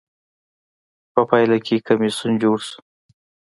په 1.13 1.21
پایله 1.29 1.57
کې 1.65 1.83
کمېسیون 1.87 2.33
جوړ 2.43 2.57
شو. 2.67 2.77